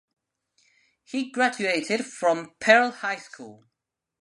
He 1.03 1.29
graduated 1.29 2.07
from 2.07 2.55
Pearl 2.59 2.89
High 2.89 3.17
School. 3.17 3.65